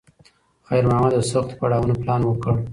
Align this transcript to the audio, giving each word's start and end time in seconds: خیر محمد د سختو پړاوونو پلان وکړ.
خیر 0.67 0.83
محمد 0.89 1.13
د 1.15 1.19
سختو 1.31 1.57
پړاوونو 1.59 1.93
پلان 2.01 2.21
وکړ. 2.25 2.53